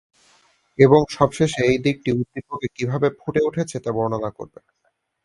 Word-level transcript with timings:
এবং 0.79 1.01
সবশেষে 1.17 1.61
এই 1.65 1.77
দিকটি 1.85 2.09
উদ্দীপকে 2.13 2.67
কীভাবে 2.75 3.07
ফুটে 3.19 3.41
উঠেছে 3.47 3.77
তা 3.79 3.89
বর্ণনা 3.97 4.29
করবে। 4.37 4.59